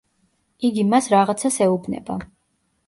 [0.69, 2.21] იგი მას რაღაცას ეუბნება.